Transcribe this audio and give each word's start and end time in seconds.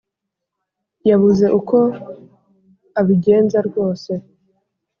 yabuze 1.09 1.45
uko 1.59 1.77
abigenza 2.99 3.57
rwose 3.67 4.11